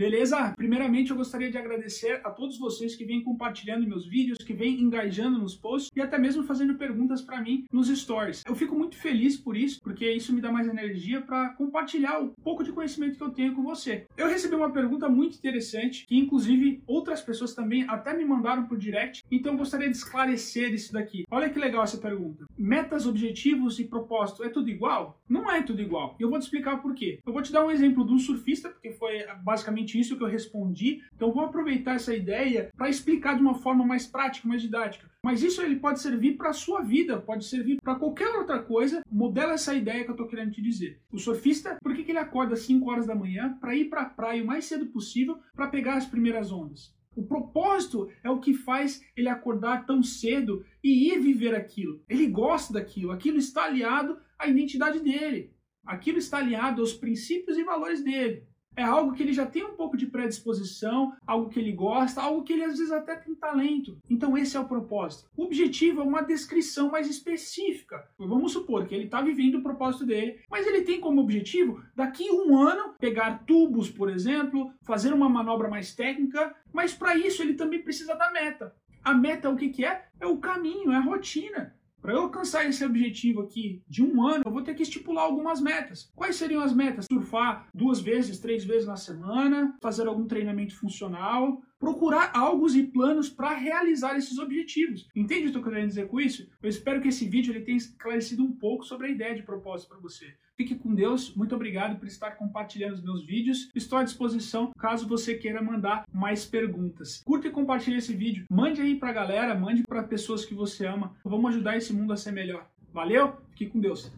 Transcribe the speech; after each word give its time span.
beleza? 0.00 0.54
Primeiramente, 0.56 1.10
eu 1.10 1.16
gostaria 1.16 1.50
de 1.50 1.58
agradecer 1.58 2.22
a 2.24 2.30
todos 2.30 2.58
vocês 2.58 2.96
que 2.96 3.04
vêm 3.04 3.22
compartilhando 3.22 3.86
meus 3.86 4.08
vídeos, 4.08 4.38
que 4.38 4.54
vêm 4.54 4.80
engajando 4.80 5.38
nos 5.38 5.54
posts 5.54 5.90
e 5.94 6.00
até 6.00 6.16
mesmo 6.16 6.42
fazendo 6.42 6.76
perguntas 6.76 7.20
para 7.20 7.42
mim 7.42 7.66
nos 7.70 7.88
stories. 7.88 8.42
Eu 8.46 8.54
fico 8.54 8.74
muito 8.74 8.96
feliz 8.96 9.36
por 9.36 9.54
isso, 9.54 9.78
porque 9.82 10.10
isso 10.10 10.32
me 10.32 10.40
dá 10.40 10.50
mais 10.50 10.66
energia 10.66 11.20
para 11.20 11.50
compartilhar 11.50 12.18
o 12.18 12.30
pouco 12.42 12.64
de 12.64 12.72
conhecimento 12.72 13.18
que 13.18 13.22
eu 13.22 13.28
tenho 13.28 13.54
com 13.54 13.62
você. 13.62 14.06
Eu 14.16 14.26
recebi 14.26 14.54
uma 14.54 14.72
pergunta 14.72 15.06
muito 15.06 15.36
interessante, 15.36 16.06
que 16.06 16.16
inclusive 16.16 16.82
outras 16.86 17.20
pessoas 17.20 17.54
também 17.54 17.84
até 17.86 18.16
me 18.16 18.24
mandaram 18.24 18.64
por 18.66 18.78
direct, 18.78 19.22
então 19.30 19.52
eu 19.52 19.58
gostaria 19.58 19.90
de 19.90 19.96
esclarecer 19.98 20.72
isso 20.72 20.94
daqui. 20.94 21.26
Olha 21.30 21.50
que 21.50 21.58
legal 21.58 21.84
essa 21.84 21.98
pergunta. 21.98 22.46
Metas, 22.56 23.06
objetivos 23.06 23.78
e 23.78 23.84
propósito 23.84 24.44
é 24.44 24.48
tudo 24.48 24.70
igual? 24.70 25.20
Não 25.28 25.50
é 25.50 25.60
tudo 25.62 25.82
igual. 25.82 26.16
Eu 26.18 26.30
vou 26.30 26.38
te 26.38 26.44
explicar 26.44 26.80
por 26.80 26.94
quê. 26.94 27.20
Eu 27.26 27.34
vou 27.34 27.42
te 27.42 27.52
dar 27.52 27.66
um 27.66 27.70
exemplo 27.70 28.06
de 28.06 28.14
um 28.14 28.18
surfista, 28.18 28.70
porque 28.70 28.92
foi 28.92 29.26
basicamente 29.44 29.89
isso 29.98 30.16
que 30.16 30.22
eu 30.22 30.28
respondi. 30.28 31.02
Então 31.14 31.32
vou 31.32 31.44
aproveitar 31.44 31.94
essa 31.94 32.14
ideia 32.14 32.70
para 32.76 32.88
explicar 32.88 33.34
de 33.34 33.40
uma 33.40 33.54
forma 33.54 33.84
mais 33.84 34.06
prática, 34.06 34.46
mais 34.46 34.62
didática. 34.62 35.10
Mas 35.22 35.42
isso 35.42 35.60
ele 35.62 35.76
pode 35.76 36.00
servir 36.00 36.36
para 36.36 36.50
a 36.50 36.54
sua 36.54 36.80
vida, 36.80 37.20
pode 37.20 37.44
servir 37.44 37.78
para 37.82 37.94
qualquer 37.94 38.34
outra 38.36 38.62
coisa. 38.62 39.02
Modela 39.10 39.54
essa 39.54 39.74
ideia 39.74 40.04
que 40.04 40.10
eu 40.10 40.14
estou 40.14 40.28
querendo 40.28 40.52
te 40.52 40.62
dizer. 40.62 41.00
O 41.12 41.18
surfista, 41.18 41.76
por 41.82 41.94
que, 41.94 42.04
que 42.04 42.12
ele 42.12 42.18
acorda 42.18 42.54
às 42.54 42.60
5 42.60 42.90
horas 42.90 43.06
da 43.06 43.14
manhã 43.14 43.56
para 43.60 43.74
ir 43.74 43.86
para 43.86 44.02
a 44.02 44.08
praia 44.08 44.42
o 44.42 44.46
mais 44.46 44.64
cedo 44.64 44.86
possível 44.86 45.38
para 45.54 45.68
pegar 45.68 45.94
as 45.94 46.06
primeiras 46.06 46.50
ondas? 46.50 46.94
O 47.14 47.26
propósito 47.26 48.08
é 48.22 48.30
o 48.30 48.38
que 48.38 48.54
faz 48.54 49.04
ele 49.16 49.28
acordar 49.28 49.84
tão 49.84 50.02
cedo 50.02 50.64
e 50.82 51.12
ir 51.12 51.18
viver 51.18 51.54
aquilo. 51.54 52.02
Ele 52.08 52.26
gosta 52.26 52.72
daquilo, 52.72 53.10
aquilo 53.10 53.36
está 53.36 53.64
aliado 53.64 54.18
à 54.38 54.46
identidade 54.46 55.00
dele, 55.00 55.52
aquilo 55.84 56.18
está 56.18 56.38
aliado 56.38 56.80
aos 56.80 56.94
princípios 56.94 57.58
e 57.58 57.64
valores 57.64 58.02
dele. 58.02 58.46
É 58.80 58.82
algo 58.82 59.12
que 59.12 59.22
ele 59.22 59.34
já 59.34 59.44
tem 59.44 59.62
um 59.62 59.74
pouco 59.74 59.94
de 59.94 60.06
predisposição, 60.06 61.14
algo 61.26 61.50
que 61.50 61.60
ele 61.60 61.70
gosta, 61.70 62.22
algo 62.22 62.42
que 62.42 62.54
ele 62.54 62.64
às 62.64 62.78
vezes 62.78 62.90
até 62.90 63.14
tem 63.14 63.34
talento. 63.34 63.98
Então 64.08 64.38
esse 64.38 64.56
é 64.56 64.60
o 64.60 64.64
propósito. 64.64 65.28
O 65.36 65.44
objetivo 65.44 66.00
é 66.00 66.02
uma 66.02 66.22
descrição 66.22 66.90
mais 66.90 67.06
específica. 67.06 68.08
Vamos 68.18 68.52
supor 68.52 68.86
que 68.86 68.94
ele 68.94 69.04
está 69.04 69.20
vivendo 69.20 69.56
o 69.56 69.62
propósito 69.62 70.06
dele, 70.06 70.40
mas 70.50 70.66
ele 70.66 70.80
tem 70.80 70.98
como 70.98 71.20
objetivo, 71.20 71.84
daqui 71.94 72.30
um 72.30 72.56
ano, 72.56 72.94
pegar 72.98 73.44
tubos, 73.44 73.90
por 73.90 74.08
exemplo, 74.08 74.72
fazer 74.80 75.12
uma 75.12 75.28
manobra 75.28 75.68
mais 75.68 75.94
técnica, 75.94 76.54
mas 76.72 76.94
para 76.94 77.14
isso 77.14 77.42
ele 77.42 77.52
também 77.52 77.82
precisa 77.82 78.14
da 78.14 78.32
meta. 78.32 78.74
A 79.04 79.12
meta 79.12 79.50
o 79.50 79.56
que, 79.56 79.68
que 79.68 79.84
é? 79.84 80.06
É 80.18 80.26
o 80.26 80.38
caminho, 80.38 80.90
é 80.90 80.96
a 80.96 81.00
rotina. 81.00 81.76
Para 82.00 82.14
eu 82.14 82.22
alcançar 82.22 82.66
esse 82.66 82.84
objetivo 82.84 83.42
aqui 83.42 83.82
de 83.88 84.02
um 84.02 84.26
ano, 84.26 84.42
eu 84.46 84.52
vou 84.52 84.62
ter 84.62 84.74
que 84.74 84.82
estipular 84.82 85.24
algumas 85.24 85.60
metas. 85.60 86.10
Quais 86.14 86.36
seriam 86.36 86.62
as 86.62 86.72
metas? 86.72 87.06
Surfar 87.10 87.66
duas 87.74 88.00
vezes, 88.00 88.38
três 88.38 88.64
vezes 88.64 88.86
na 88.86 88.96
semana, 88.96 89.76
fazer 89.82 90.06
algum 90.06 90.26
treinamento 90.26 90.74
funcional, 90.74 91.60
procurar 91.80 92.30
algos 92.34 92.76
e 92.76 92.82
planos 92.82 93.30
para 93.30 93.54
realizar 93.54 94.16
esses 94.16 94.38
objetivos. 94.38 95.08
Entende 95.16 95.40
o 95.40 95.40
que 95.40 95.46
eu 95.46 95.60
estou 95.60 95.62
querendo 95.64 95.88
dizer 95.88 96.06
com 96.06 96.20
isso? 96.20 96.46
Eu 96.62 96.68
espero 96.68 97.00
que 97.00 97.08
esse 97.08 97.26
vídeo 97.26 97.52
ele 97.52 97.64
tenha 97.64 97.78
esclarecido 97.78 98.44
um 98.44 98.52
pouco 98.52 98.84
sobre 98.84 99.06
a 99.06 99.10
ideia 99.10 99.34
de 99.34 99.42
propósito 99.42 99.88
para 99.88 99.98
você. 99.98 100.34
Fique 100.56 100.74
com 100.74 100.94
Deus, 100.94 101.34
muito 101.34 101.54
obrigado 101.54 101.98
por 101.98 102.06
estar 102.06 102.32
compartilhando 102.32 102.92
os 102.92 103.02
meus 103.02 103.24
vídeos. 103.24 103.70
Estou 103.74 103.98
à 103.98 104.04
disposição 104.04 104.72
caso 104.78 105.08
você 105.08 105.34
queira 105.34 105.62
mandar 105.62 106.04
mais 106.12 106.44
perguntas. 106.44 107.22
Curta 107.24 107.48
e 107.48 107.50
compartilhe 107.50 107.96
esse 107.96 108.14
vídeo, 108.14 108.44
mande 108.50 108.82
aí 108.82 108.94
para 108.94 109.08
a 109.08 109.14
galera, 109.14 109.54
mande 109.54 109.82
para 109.82 110.02
pessoas 110.02 110.44
que 110.44 110.54
você 110.54 110.86
ama. 110.86 111.16
Vamos 111.24 111.54
ajudar 111.54 111.78
esse 111.78 111.94
mundo 111.94 112.12
a 112.12 112.16
ser 112.16 112.32
melhor. 112.32 112.70
Valeu, 112.92 113.38
fique 113.52 113.70
com 113.70 113.80
Deus. 113.80 114.12